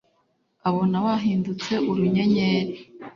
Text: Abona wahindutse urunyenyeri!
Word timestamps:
Abona 0.67 0.97
wahindutse 1.05 1.73
urunyenyeri! 1.89 2.75